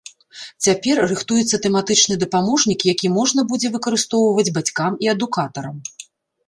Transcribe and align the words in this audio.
Цяпер 0.67 1.01
рыхтуецца 1.11 1.59
тэматычны 1.65 2.15
дапаможнік, 2.25 2.87
які 2.93 3.07
можна 3.19 3.41
будзе 3.53 3.67
выкарыстоўваць 3.77 4.51
бацькам 4.59 4.91
і 5.07 5.17
адукатарам. 5.17 5.77